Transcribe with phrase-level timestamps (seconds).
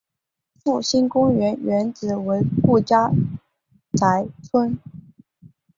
[0.63, 3.11] 复兴公园原址为顾家
[3.93, 4.75] 宅村。